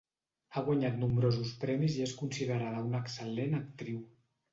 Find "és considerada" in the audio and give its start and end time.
2.05-2.81